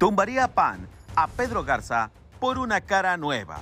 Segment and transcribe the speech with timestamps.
[0.00, 3.58] tumbaría PAN a Pedro Garza por una cara nueva.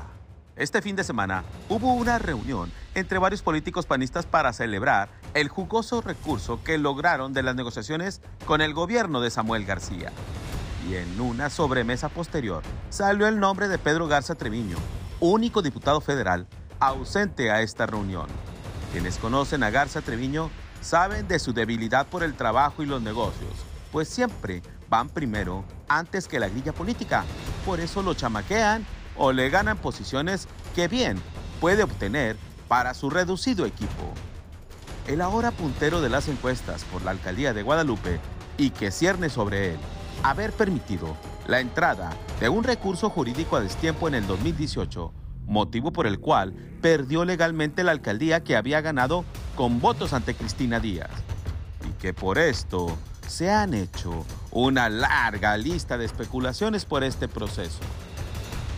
[0.55, 6.01] Este fin de semana hubo una reunión entre varios políticos panistas para celebrar el jugoso
[6.01, 10.13] recurso que lograron de las negociaciones con el gobierno de Samuel García.
[10.89, 14.77] Y en una sobremesa posterior salió el nombre de Pedro Garza Treviño,
[15.19, 16.47] único diputado federal
[16.79, 18.29] ausente a esta reunión.
[18.93, 20.51] Quienes conocen a Garza Treviño
[20.83, 23.55] saben de su debilidad por el trabajo y los negocios,
[23.91, 27.25] pues siempre van primero antes que la grilla política.
[27.65, 31.21] Por eso lo chamaquean o le ganan posiciones que bien
[31.61, 32.37] puede obtener
[32.69, 34.13] para su reducido equipo.
[35.07, 38.21] El ahora puntero de las encuestas por la alcaldía de Guadalupe
[38.57, 39.81] y que cierne sobre él
[40.23, 41.17] haber permitido
[41.47, 45.13] la entrada de un recurso jurídico a destiempo en el 2018,
[45.47, 46.53] motivo por el cual
[46.83, 49.25] perdió legalmente la alcaldía que había ganado
[49.57, 51.11] con votos ante Cristina Díaz.
[51.89, 57.81] Y que por esto se han hecho una larga lista de especulaciones por este proceso.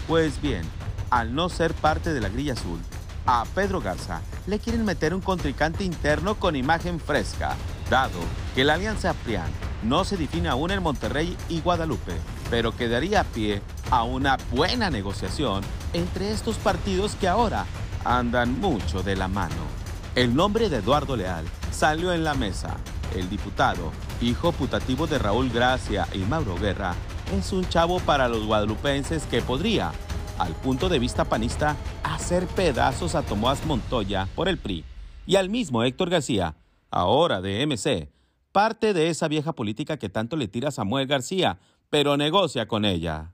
[0.09, 0.63] Pues bien,
[1.11, 2.81] al no ser parte de la grilla azul,
[3.27, 7.55] a Pedro Garza le quieren meter un contrincante interno con imagen fresca,
[7.89, 8.19] dado
[8.55, 9.51] que la alianza PRIAN
[9.83, 12.13] no se define aún en Monterrey y Guadalupe,
[12.51, 17.67] pero que daría pie a una buena negociación entre estos partidos que ahora
[18.05, 19.81] andan mucho de la mano.
[20.15, 22.77] El nombre de Eduardo Leal salió en la mesa.
[23.15, 23.91] El diputado
[24.23, 26.95] hijo putativo de Raúl Gracia y Mauro Guerra,
[27.37, 29.93] es un chavo para los guadalupenses que podría,
[30.39, 34.85] al punto de vista panista, hacer pedazos a Tomás Montoya por el PRI
[35.27, 36.57] y al mismo Héctor García,
[36.91, 38.11] ahora de MC,
[38.53, 41.59] parte de esa vieja política que tanto le tira a Samuel García,
[41.89, 43.33] pero negocia con ella.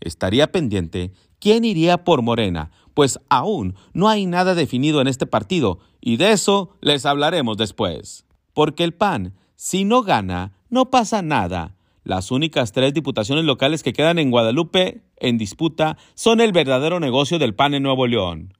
[0.00, 5.80] Estaría pendiente quién iría por Morena, pues aún no hay nada definido en este partido
[6.00, 8.24] y de eso les hablaremos después.
[8.58, 11.76] Porque el PAN si no gana, no pasa nada.
[12.02, 17.38] Las únicas tres diputaciones locales que quedan en Guadalupe en disputa son el verdadero negocio
[17.38, 18.54] del PAN en Nuevo León.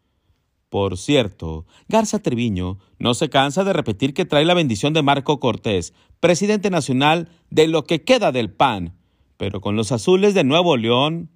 [0.69, 5.41] Por cierto, Garza Treviño no se cansa de repetir que trae la bendición de Marco
[5.41, 8.95] Cortés, presidente nacional de lo que queda del PAN.
[9.37, 11.29] Pero con los azules de Nuevo León,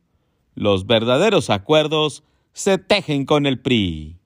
[0.55, 2.23] los verdaderos acuerdos
[2.53, 4.21] se tejen con el PRI.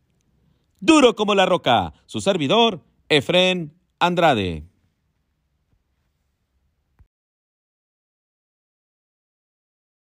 [0.81, 4.65] Duro como la roca, su servidor, Efren Andrade.